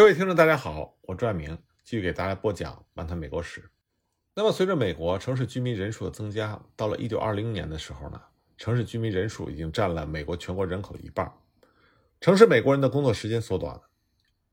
[0.00, 3.60] 各位听众，大家好，我朱爱明继续给大家播讲《漫谈美国史》。
[4.34, 8.18] 那么，随着美国城市居民人数的增加，到了1920年的时候呢，
[8.56, 11.30] 城市居民人数已经占了美国全国人口的一半。
[12.18, 13.82] 城市美国人的工作时间缩短了，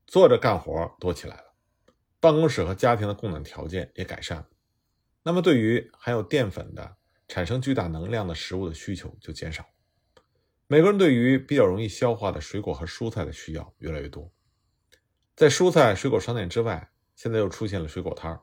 [0.06, 1.54] 坐着干活多起来了，
[2.20, 4.48] 办公室和家庭的供暖条件也改善了。
[5.24, 9.66] 那么，对于含有淀粉的、产生巨大能量的食物的需求就减少。
[10.68, 14.30] 美国人对于比较容易消化的水果和蔬菜的需要越来越多。
[15.38, 18.42] 在蔬菜水果商店之外，现在又出现了水果摊儿。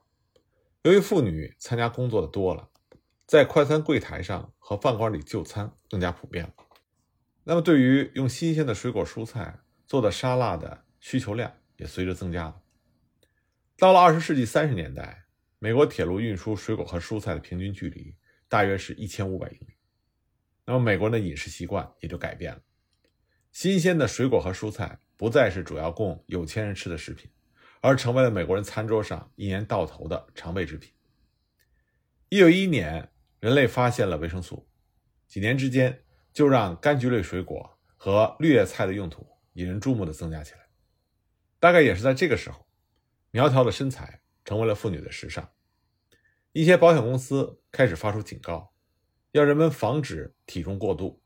[0.83, 2.71] 由于妇女参加工作的多了，
[3.27, 6.55] 在快餐柜台上和饭馆里就餐更加普遍了。
[7.43, 12.63] 那么，对于用新鲜的水果蔬菜做的沙拉的需求量也随着增加了。
[13.77, 15.25] 到了二十世纪三十年代，
[15.59, 18.15] 美国铁路运输水果和蔬菜的平均距离
[18.49, 19.75] 大约是一千五百英里。
[20.65, 22.61] 那么，美国人的饮食习惯也就改变了，
[23.51, 25.01] 新鲜的水果和蔬菜。
[25.17, 27.31] 不再是主要供有钱人吃的食品，
[27.81, 30.93] 而成为了美国人餐桌上一年到头的常备之品。
[32.29, 34.67] 一九一一年，人类发现了维生素，
[35.29, 40.61] 几年之间就让柑橘类水果和绿叶菜的用途引人注目的增加起来。
[41.61, 42.67] 大概也是在这个时候，
[43.31, 45.49] 苗条的身材成为了妇女的时尚。
[46.53, 48.73] 一些保险公司开始发出警告，
[49.33, 51.23] 要人们防止体重过度。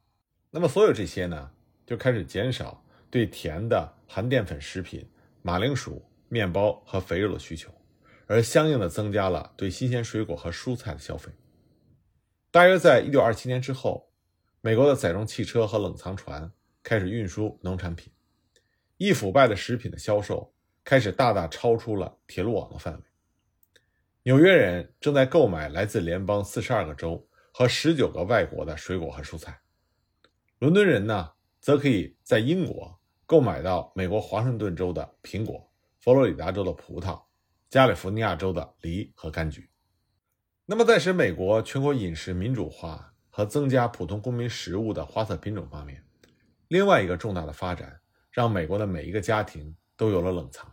[0.51, 1.51] 那么，所有这些呢，
[1.87, 2.85] 就开始减少。
[3.11, 5.09] 对甜的含淀粉食品、
[5.43, 7.73] 马铃薯、面包和肥肉的需求，
[8.27, 11.31] 而相应的增加了对新鲜水果和蔬菜的消费。
[12.51, 14.11] 大约在一九二七年之后，
[14.61, 16.51] 美国的载重汽车和冷藏船
[16.83, 18.13] 开始运输农产品，
[18.97, 20.53] 易腐败的食品的销售
[20.85, 23.01] 开始大大超出了铁路网的范围。
[24.25, 29.59] 纽约人正在购买来自联邦四十二个州和十九个外国的水果和蔬菜，
[30.59, 32.98] 伦敦人呢，则可以在英国。
[33.29, 37.25] 购买到美国华盛顿州的苹果、佛罗里达州的葡萄、
[37.69, 39.69] 加利福尼亚州的梨和柑橘。
[40.65, 46.03] 那么，在使美国全国饮食民主化和增加普通公民食物的花色品种方面，
[46.69, 50.73] 另外一个重大的发展，让美国的每一个家庭都有了冷藏。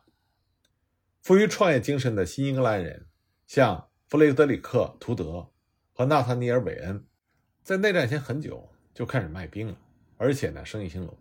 [1.21, 3.05] 富于创业精神的新英格兰人，
[3.45, 5.51] 像弗雷德里克·图德
[5.91, 7.05] 和纳塔尼尔·韦恩，
[7.63, 9.77] 在内战前很久就开始卖冰了，
[10.15, 11.17] 而且呢，生意兴隆。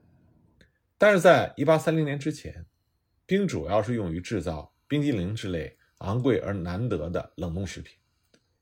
[1.04, 2.64] 但是在1830年之前，
[3.26, 7.98] 冰主要是用于制造冰激凌之类昂贵而难得的冷冻食品，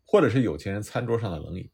[0.05, 1.71] 或者是有钱人餐桌上的冷饮。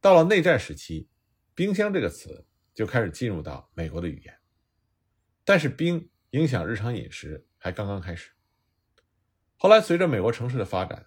[0.00, 1.08] 到了内战时期，
[1.56, 4.38] 冰箱这个词就开始进入到美国的语言。
[5.44, 8.30] 但是冰影响日常饮食还刚刚开始。
[9.56, 11.04] 后来随着美国城市的发展，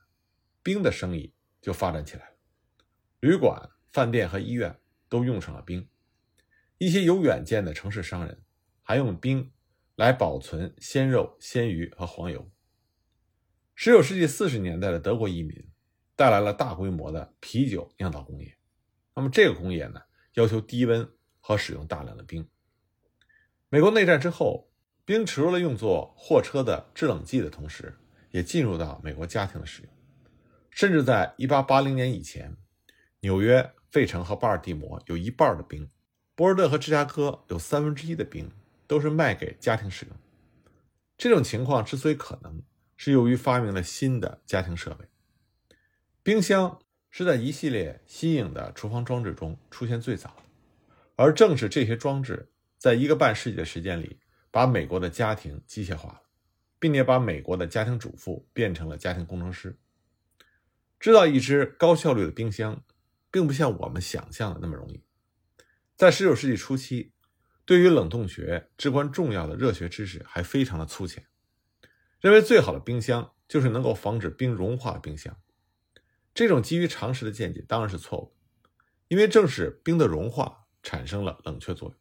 [0.62, 2.36] 冰的生意就发展起来了，
[3.22, 5.88] 旅馆、饭店和医院都用上了冰。
[6.82, 8.42] 一些有远见的城市商人
[8.82, 9.52] 还用冰
[9.98, 12.50] 来保存鲜肉、鲜鱼和黄油。
[13.76, 15.70] 十九世纪四十年代的德国移民
[16.16, 18.58] 带来了大规模的啤酒酿造工业。
[19.14, 20.02] 那么这个工业呢，
[20.34, 21.08] 要求低温
[21.40, 22.50] 和使用大量的冰。
[23.70, 24.68] 美国内战之后，
[25.06, 27.96] 冰除了用作货车的制冷剂的同时，
[28.32, 29.92] 也进入到美国家庭的使用。
[30.72, 32.58] 甚至在一八八零年以前，
[33.20, 35.88] 纽约、费城和巴尔的摩有一半的冰。
[36.36, 38.50] 波尔顿和芝加哥有三分之一的冰
[38.88, 40.16] 都是卖给家庭使用。
[41.18, 42.64] 这种情况之所以可能，
[42.98, 45.06] 是由于发明了新的家庭设备。
[46.24, 50.44] 冰箱是在一系列新颖的厨房装置中出现最早的，
[51.16, 54.20] 而正是这些装置，在一个半世纪的时间里，
[54.50, 56.22] 把美国的家庭机械化了，
[56.80, 59.78] 并且把美国的家庭主妇变成了家庭工程师。
[61.00, 62.84] 制造一只高效率的冰箱，
[63.30, 65.04] 并不像我们想象的那么容易。
[66.02, 67.12] 在十九世纪初期，
[67.64, 71.28] 对于冷冻学至关重要的热学知识还非常的粗浅，
[72.20, 75.38] 认为最好的冰箱就是能够防止冰融化的冰箱。
[76.34, 78.80] 这种基于常识的见解当然是错误的，
[79.10, 81.96] 因为正是冰的融化产生了冷却作用。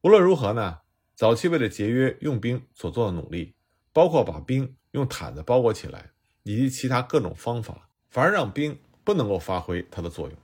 [0.00, 0.78] 无论如何呢，
[1.14, 3.54] 早期为了节约用冰所做的努力，
[3.92, 6.12] 包括把冰用毯子包裹起来，
[6.44, 10.38] 以及其他各种方法，反而让冰不能够发挥它的作用。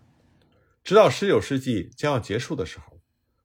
[0.82, 3.00] 直到19世纪将要结束的时候，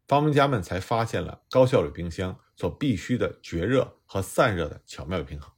[0.07, 5.51] 发明家们才发现了高效率冰箱所必须的绝热和散热的巧妙平衡。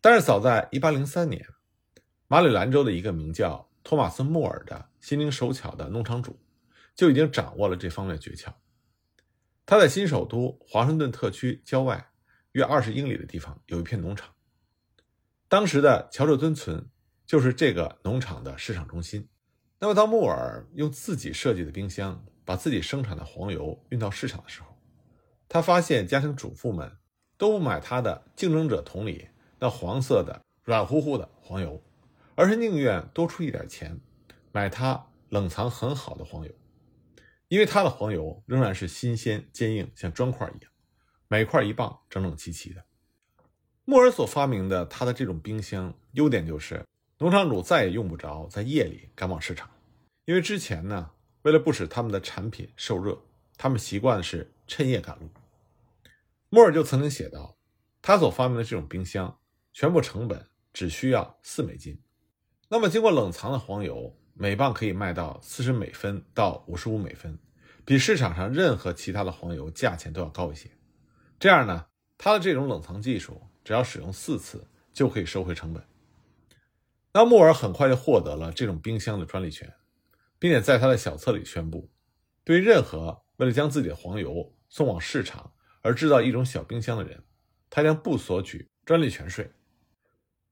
[0.00, 1.46] 但是，早在1803年，
[2.26, 6.38] 马里兰州的一个名叫托马斯·莫尔的心灵手巧的农场主
[6.94, 8.52] 就已经掌握了这方面的诀窍。
[9.66, 12.10] 他在新首都华盛顿特区郊外
[12.52, 14.34] 约20英里的地方有一片农场，
[15.48, 16.90] 当时的乔治敦村
[17.24, 19.28] 就是这个农场的市场中心。
[19.82, 24.76] 那么，当穆尔用自己设计的冰箱把自己生产的黄油运到市场的时候，
[25.48, 26.98] 他发现家庭主妇们
[27.38, 29.28] 都不买他的竞争者桶里
[29.58, 31.82] 那黄色的软乎乎的黄油，
[32.34, 33.98] 而是宁愿多出一点钱
[34.52, 36.52] 买他冷藏很好的黄油，
[37.48, 40.70] 因为他的黄油仍然是新鲜坚硬，像砖块一样，
[41.26, 42.84] 每块一磅，整整齐齐的。
[43.86, 46.84] 木尔所发明的他的这种冰箱，优点就是
[47.22, 49.68] 农场主再也用不着在夜里赶往市场，
[50.24, 51.10] 因为之前呢，
[51.42, 53.18] 为了不使他们的产品受热，
[53.58, 55.28] 他们习惯的是趁夜赶路。
[56.48, 57.58] 莫尔就曾经写道，
[58.00, 59.38] 他所发明的这种冰箱，
[59.74, 62.00] 全部成本只需要四美金。
[62.70, 67.38] 那么经过冷藏的黄油，每磅可以卖到四十美分到五十五美分，
[67.84, 70.70] 比市场上任何其他的黄油价钱都要高一些。
[71.38, 71.84] 这样呢，
[72.16, 73.42] 他的这种冷藏技术。
[73.62, 75.84] 只要使用四次就可以收回成本。
[77.12, 79.72] 那穆尔很快就获得了这种冰箱的专利权，
[80.38, 81.90] 并且在他的小册里宣布，
[82.44, 85.52] 对于任何为了将自己的黄油送往市场
[85.82, 87.24] 而制造一种小冰箱的人，
[87.68, 89.50] 他将不索取专利权税。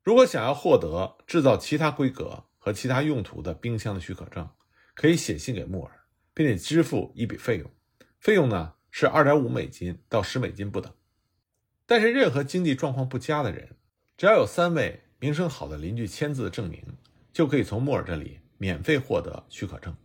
[0.03, 4.49] 如果想要获得制造其他规格和其他用途的冰箱的许可证，
[4.95, 5.93] 可以写信给穆尔，
[6.35, 7.71] 并且支付一笔费用，
[8.19, 10.93] 费用呢是二点五美金到十美金不等。
[11.87, 13.77] 但是，任何经济状况不佳的人，
[14.17, 16.81] 只要有三位名声好的邻居签字证明，
[17.33, 19.97] 就可以从莫尔这里免费获得许可证。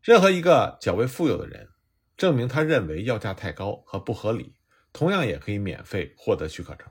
[0.00, 1.68] 任何一个较为富有的人，
[2.16, 4.54] 证明他认为要价太高和不合理，
[4.92, 6.88] 同样也可以免费获得许可证。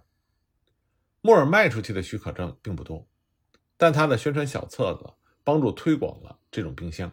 [1.21, 3.07] 莫尔卖出去的许可证并不多，
[3.77, 5.13] 但他的宣传小册子
[5.43, 7.11] 帮助推广了这种冰箱。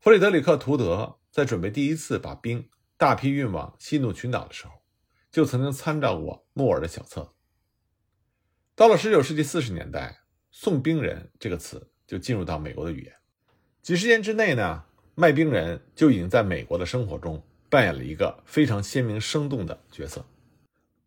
[0.00, 4.72] 弗里德里克·图德在准备第一次把冰大批运往西努群岛的时候。
[5.30, 7.30] 就曾经参照过莫尔的小册子。
[8.80, 13.14] 到了19世纪40年代，“送冰人”这个词就进入到美国的语言。
[13.82, 14.84] 几十年之内呢，
[15.14, 20.24] 卖冰人就已经在美国的生活中扮演了一个非常鲜明生动的角色。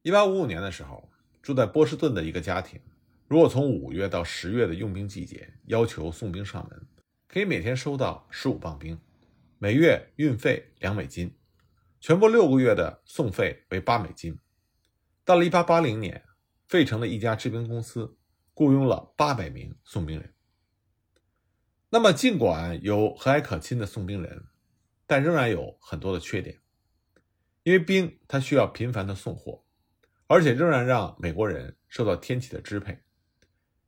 [0.04, 1.10] 1855年的时候，
[1.42, 2.80] 住在波士顿的一个家庭，
[3.28, 6.80] 如果从五月到十月的用冰季节要求送冰上门，
[7.28, 9.00] 可以每天收到15磅冰，
[9.58, 11.36] 每月运费两美金。
[12.00, 14.38] 全部六个月的送费为八美金。
[15.26, 16.24] 到了一八八零年，
[16.68, 18.18] 费城的一家制冰公司
[18.54, 20.34] 雇佣了八百名送冰人。
[21.90, 24.46] 那么，尽管有和蔼可亲的送冰人，
[25.06, 26.60] 但仍然有很多的缺点，
[27.62, 29.64] 因为冰它需要频繁的送货，
[30.28, 33.04] 而且仍然让美国人受到天气的支配。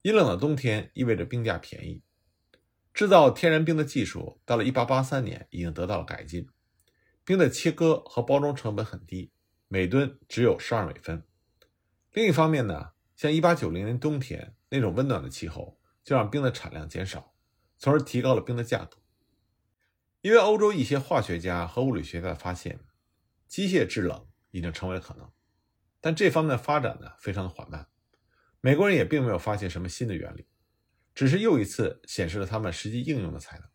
[0.03, 2.03] 阴冷的冬天意味着冰价便宜。
[2.93, 6.47] 制造天然冰的技术到了一八八三年已经得到了改进。
[7.23, 9.31] 冰的切割和包装成本很低，
[9.67, 11.23] 每吨只有十二美分。
[12.15, 17.35] 另一方面呢，像一八九零年冬天那种温暖的气候，就让冰的产量减少，
[17.77, 18.97] 从而提高了冰的价格。
[20.21, 22.79] 因为欧洲一些化学家和物理学家发现，
[23.47, 25.29] 机械制冷已经成为可能，
[26.01, 27.89] 但这方面的发展呢非常的缓慢。
[28.61, 30.47] 美国人也并没有发现什么新的原理，
[31.13, 33.67] 只是又一次显示了他们实际应用的才能。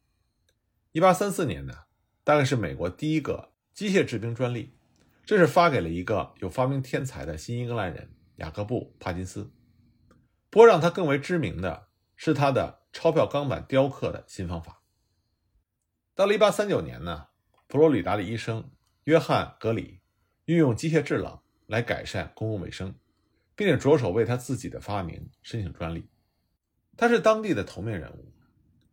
[0.93, 1.75] 一八三四年呢。
[2.23, 4.77] 大概是美国第一个机械制冰专利，
[5.25, 9.53] 这是发给了一个有发明天才的新英格兰人雅各布·帕金斯。
[10.51, 14.83] 不过让他更为知名的是他的钞票钢板雕刻的新方法。
[16.15, 17.29] 到了1839年呢，
[17.69, 18.71] 佛罗里达的医生
[19.05, 20.01] 约翰·格里
[20.47, 22.95] 运用机械制冷来改善公共卫生，
[23.55, 26.09] 并且着手为他自己的发明申请专利。
[26.97, 28.35] 他是当地的头面人物，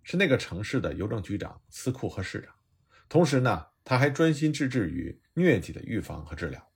[0.04, 2.54] 是那个城市的邮政局长、司库和市长。
[3.10, 6.72] 同时呢，他还专心致志于疟疾的预防和治疗。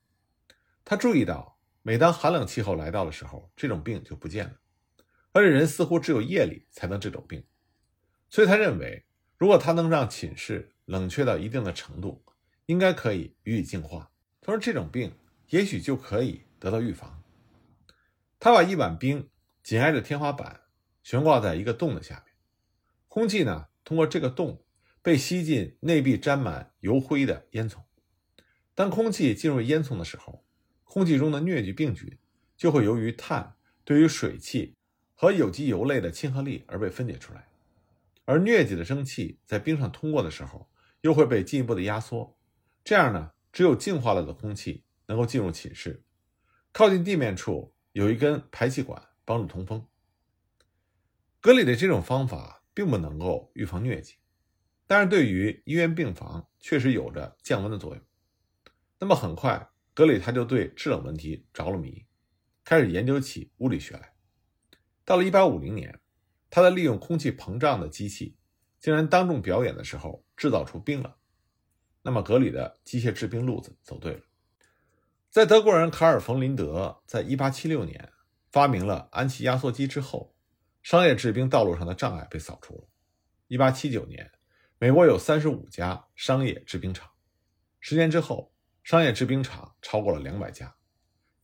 [0.83, 4.53] 他注意到，每当寒冷气候来到的时候，这种病就不见了，
[5.31, 7.43] 而且人似乎只有夜里才能这种病。
[8.29, 9.05] 所以他认为，
[9.37, 12.23] 如果他能让寝室冷却到一定的程度，
[12.65, 14.11] 应该可以予以净化，
[14.41, 15.13] 同时这种病
[15.49, 17.23] 也许就可以得到预防。
[18.39, 19.29] 他把一碗冰
[19.63, 20.61] 紧挨着天花板
[21.03, 22.33] 悬挂在一个洞的下面，
[23.07, 24.63] 空气呢通过这个洞。
[25.03, 27.77] 被吸进内壁沾满油灰的烟囱。
[28.75, 30.45] 当空气进入烟囱的时候，
[30.93, 32.17] 空气中的疟疾病菌
[32.57, 33.55] 就会由于碳
[33.85, 34.75] 对于水汽
[35.15, 37.47] 和有机油类的亲和力而被分解出来，
[38.25, 40.69] 而疟疾的蒸汽在冰上通过的时候，
[40.99, 42.37] 又会被进一步的压缩。
[42.83, 46.03] 这样呢，只有净化了的空气能够进入寝室。
[46.73, 49.87] 靠近地面处有一根排气管帮助通风。
[51.39, 54.15] 格里的这种方法并不能够预防疟疾。
[54.87, 58.03] 但是对于医院病房确实有着降温的作用。
[58.99, 62.05] 那么很快，格里他就对制冷问题着了迷，
[62.63, 64.13] 开始研究起物理学来。
[65.03, 65.99] 到了1850年，
[66.49, 68.37] 他在利用空气膨胀的机器，
[68.79, 71.17] 竟然当众表演的时候制造出冰了。
[72.03, 74.21] 那么格里的机械制冰路子走对了。
[75.29, 78.11] 在德国人卡尔·冯·林德在1876年
[78.51, 80.35] 发明了氨气压缩机之后，
[80.81, 82.87] 商业制冰道路上的障碍被扫除了。
[83.49, 84.31] 1879年，
[84.77, 87.11] 美国有35家商业制冰厂，
[87.79, 88.50] 十年之后，
[88.83, 90.75] 商业制冰厂超过了200家，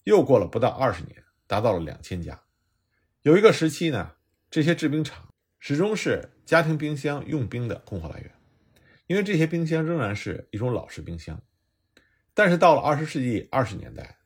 [0.03, 2.43] 又过了不到20年，达到了2000家。
[3.21, 4.13] 有一个时期呢，
[4.49, 8.31] 这些制冰厂始终是家庭冰箱用冰的供货来源，
[9.07, 11.41] 因为这些冰箱仍然是一种老式冰箱。
[12.33, 14.17] 但是到了二十世纪二十年代，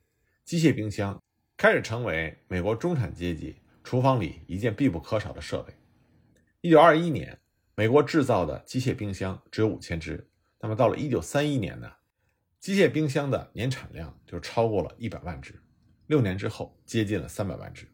[0.43, 1.21] 机械冰箱
[1.57, 5.73] 开始成为美国中产阶级厨房里一件必不可少的设备。
[6.61, 7.39] 一九二一年，
[7.75, 11.91] 美国制造的机械冰箱只有五千只，那么到了一九三一年呢，
[12.61, 15.59] 机械冰箱的年产量就超过了一百万只，
[16.05, 17.87] 六年之后接近了三百万只。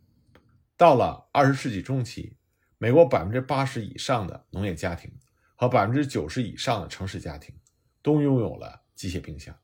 [0.75, 2.35] 到了二十世纪中期，
[2.77, 5.09] 美国百分之八十以上的农业家庭
[5.55, 7.55] 和百分之九十以上的城市家庭
[8.01, 9.57] 都拥有了机械冰箱。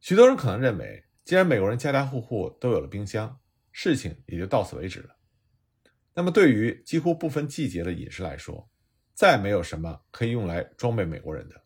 [0.00, 3.38] 许多人可能认为，既然美国人家家户户都有了冰箱，
[3.70, 5.16] 事情也就到此为止了。
[6.14, 8.68] 那么，对于几乎不分季节的饮食来说，
[9.14, 11.62] 再没有什么可以用来装备美国人的。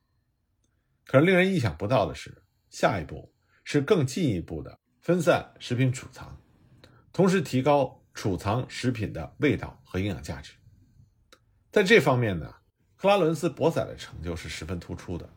[1.06, 3.32] 可是，令人意想不到的是，下一步
[3.64, 6.40] 是更进一步的分散食品储藏，
[7.12, 10.52] 同时提高储藏食品的味道和营养价值。
[11.70, 12.54] 在这方面呢，
[12.96, 15.28] 克拉伦斯·博仔的成就是十分突出的。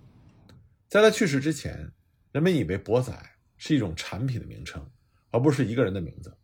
[0.87, 1.91] 在他去世之前。
[2.33, 3.11] 人们以为博仔
[3.55, 4.87] 是一种产品的名称，
[5.31, 6.37] 而不是一个人的名字。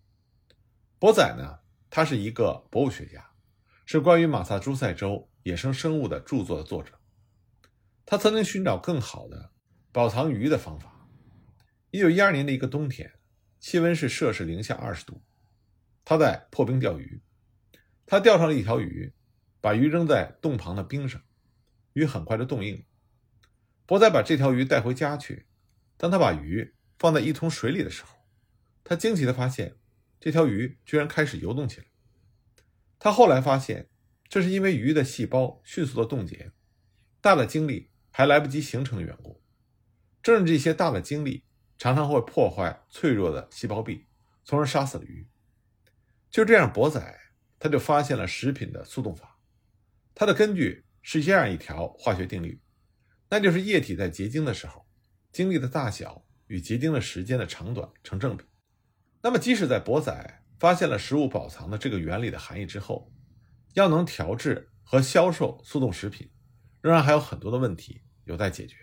[0.97, 3.23] 博仔呢，他是一个博物学家，
[3.85, 6.93] 是关于马萨诸塞州野生生物的著作的作者。
[8.05, 9.51] 他曾经寻找更好的
[9.91, 11.07] 保藏鱼的方法。
[11.91, 13.13] 一九一二年的一个冬天，
[13.59, 15.23] 气温是摄氏零下二十度，
[16.03, 17.21] 他在破冰钓鱼。
[18.05, 19.13] 他钓上了一条鱼，
[19.61, 21.21] 把鱼扔在洞旁的冰上，
[21.93, 22.83] 鱼很快就冻硬了。
[23.85, 25.45] 博仔把这条鱼带回家去。
[25.95, 28.17] 当他把鱼放在一桶水里的时候，
[28.83, 29.77] 他惊奇地发现，
[30.19, 31.85] 这条鱼居然开始游动起来。
[32.99, 33.89] 他后来发现，
[34.27, 36.51] 这是因为鱼的细胞迅速的冻结，
[37.21, 39.43] 大的精力还来不及形成的缘故。
[40.21, 41.43] 正是这些大的晶粒
[41.77, 44.05] 常常会破坏脆弱的细胞壁，
[44.45, 45.27] 从而杀死了鱼。
[46.29, 47.19] 就这样，博仔
[47.59, 49.39] 他就发现了食品的速冻法。
[50.13, 52.61] 它的根据是这样一条化学定律，
[53.29, 54.85] 那就是液体在结晶的时候。
[55.31, 58.45] 晶粒的大小与结晶的时间的长短成正比。
[59.23, 63.11] 那么，即使在博仔发现了食物保藏的这个原理的含义之后，
[63.73, 66.29] 要能调制和销售速冻食品，
[66.83, 68.75] 仍然还有很多的问题有待解决。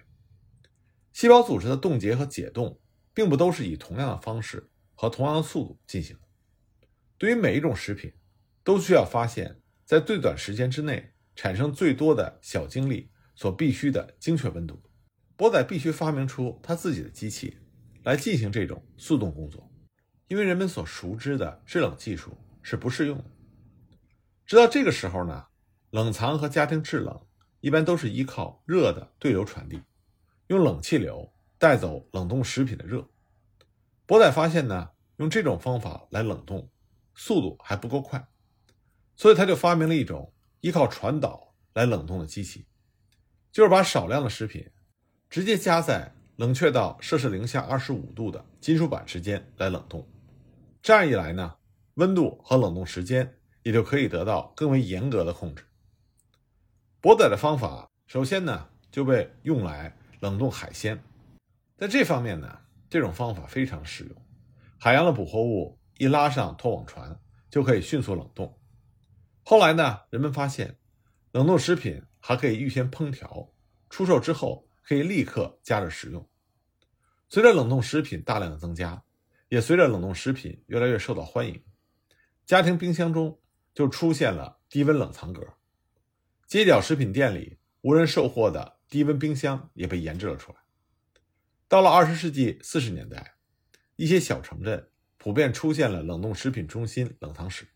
[1.13, 2.81] 细胞组织的冻结和解冻，
[3.13, 6.17] 并不都是以同样的方式和同样的速度进行。
[7.19, 8.11] 对于每一种食品，
[8.65, 14.83] 都需要发现，在最短时间之内产生最多的小晶粒所必须的精确温度。
[15.37, 17.59] 博仔必须发明出他自己的机器
[18.05, 19.71] 来进行这种速冻工作，
[20.29, 23.25] 因为人们所熟知的制冷技术是不适用的。
[24.47, 25.49] 直到这个时候呢，
[25.91, 27.27] 冷藏和家庭制冷
[27.61, 29.83] 一般都是依靠热的对流传递，
[30.49, 33.07] 用冷气流带走冷冻食品的热。
[34.07, 36.69] 博仔发现呢，用这种方法来冷冻，
[37.15, 38.29] 速度还不够快，
[39.15, 42.67] 所以他就发明了一种依靠传导来冷冻的机器，
[43.53, 44.69] 就是把少量的食品。
[45.29, 50.05] 直接加在冷却到摄氏零下二十五度的金属板之间来冷冻，
[50.83, 51.55] 这样一来呢，
[51.95, 55.65] 温度和冷冻时间也就可以得到更为严格的控制。
[57.01, 61.03] 博仔的方法首先呢就被用来冷冻海鲜，
[61.77, 64.23] 在这方面呢，这种方法非常实用，
[64.79, 68.59] 海洋的捕获物一拉上拖网船就可以迅速冷冻。
[69.43, 70.77] 后来呢，人们发现
[71.33, 73.51] 冷冻食品还可以预先烹调，
[73.89, 74.67] 出售之后。
[74.83, 76.29] 可以立刻加热食用。
[77.29, 79.05] 随着冷冻食品大量的增加，
[79.49, 81.63] 也随着冷冻食品越来越受到欢迎，
[82.45, 83.39] 家庭冰箱中
[83.73, 85.47] 就出现了低温冷藏格。
[86.51, 90.59] 街角食品店里无人售货的低温冰箱也被研制了出来。
[91.69, 93.37] 到了二十世纪四十年代，
[93.95, 97.69] 一些小城镇普遍出现了冷冻食品中心冷藏室，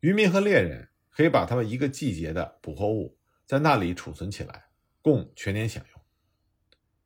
[0.00, 3.16] 渔民和猎人可以把他们一个季节的捕获物
[3.46, 4.70] 在那里储存起来，
[5.00, 6.02] 供全年享用。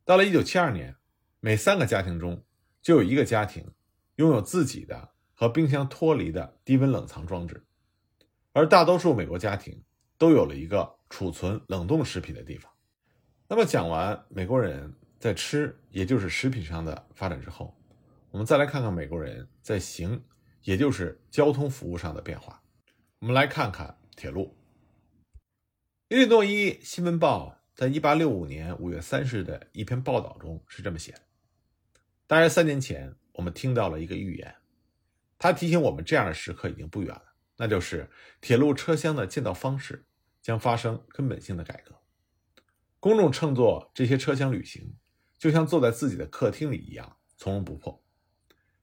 [0.06, 0.96] 到了1972年，
[1.40, 2.46] 每三个家庭中
[2.80, 3.74] 就有一个家庭
[4.14, 7.66] 拥有自己的和冰箱脱离的低温冷藏装置，
[8.54, 9.84] 而大多数美国家庭
[10.22, 12.70] 都有了一个储存冷冻食品的地方。
[13.48, 17.76] 那么，讲完美国人在吃，也就是食品上的发展之后，
[18.30, 20.22] 我们再来看看美国人在行，
[20.62, 22.62] 也就是交通服务上的变化。
[23.18, 24.56] 我们来看看铁路。
[26.06, 27.58] 伊利诺伊新闻报。
[27.74, 31.22] 在一八六五年五月三日的一篇报道中是这么写的：
[32.28, 34.54] 大约三年前，我们听到了一个预言，
[35.38, 38.08] 它提醒我们这样的时刻已经不远了，那就是
[38.42, 40.04] 铁路车厢的建造方式
[40.42, 41.94] 将发生根本性的改革。
[43.00, 44.94] 公众乘坐这些车厢旅行，
[45.38, 48.04] 就像坐在自己的客厅里一样从容不迫，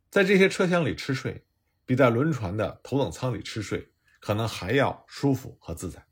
[0.09, 1.45] 在这些车厢里吃睡，
[1.85, 6.03] 比在轮船的头等舱里吃睡可能还要舒服和自在。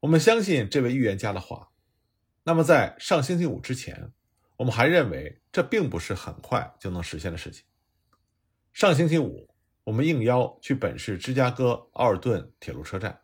[0.00, 1.68] 我们相信这位预言家的话。
[2.44, 4.12] 那么，在上星期五之前，
[4.56, 7.64] 我们还认为这并不是很快就能实现的事情。
[8.72, 9.48] 上星期五，
[9.84, 13.21] 我们应邀去本市芝加哥奥尔顿铁路车站，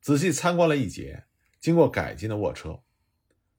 [0.00, 1.24] 仔细参观了一节
[1.58, 2.82] 经过改进的卧车。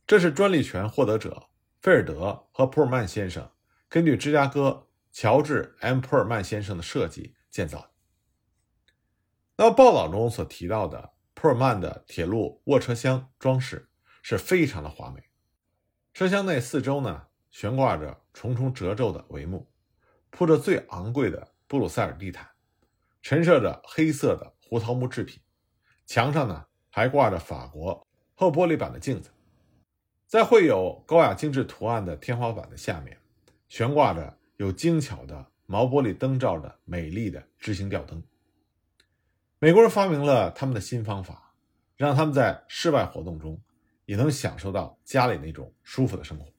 [0.05, 1.49] 这是专利权获得者
[1.81, 3.51] 菲尔德和普尔曼先生
[3.87, 7.89] 根据芝加哥乔治 ·M· 普尔曼先生的设计建造的。
[9.55, 13.87] 那么，报道中所提到的普尔曼的铁路卧车厢装饰。
[14.23, 15.31] 是非常的华美，
[16.13, 19.67] 车厢内四周呢悬挂着重重褶皱的帷幕，
[20.29, 22.47] 铺着最昂贵的布鲁塞尔地毯，
[23.23, 25.41] 陈设着黑色的胡桃木制品，
[26.13, 29.29] 墙上呢还挂着法国厚玻璃板的镜子，
[30.27, 33.17] 在绘有高雅精致图案的天花板的下面，
[33.69, 38.21] 悬挂着有精巧的毛玻璃灯罩的美丽的智星吊灯。
[39.59, 41.53] 美国人发明了他们的新方法，
[41.95, 43.57] 让他们在室外活动中。
[44.05, 46.51] 也能享受到家里那种舒服的生活。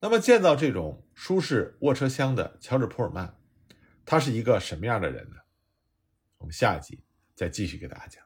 [0.00, 3.32] 那么，建造这种舒适卧车厢的乔治·普尔曼，
[4.04, 5.36] 他是一个什么样的人呢？
[6.38, 7.04] 我们下一集
[7.36, 8.24] 再继续给大家讲。